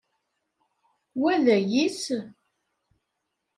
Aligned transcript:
Wa 1.21 1.33
d 1.43 1.45
ayis? 1.57 2.01